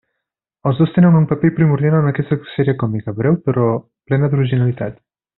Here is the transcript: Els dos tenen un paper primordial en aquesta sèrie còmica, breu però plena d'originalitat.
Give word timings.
Els 0.69 0.79
dos 0.83 0.93
tenen 0.95 1.17
un 1.17 1.25
paper 1.31 1.51
primordial 1.59 1.97
en 1.97 2.09
aquesta 2.11 2.37
sèrie 2.55 2.75
còmica, 2.85 3.13
breu 3.19 3.37
però 3.49 3.67
plena 4.11 4.31
d'originalitat. 4.33 4.99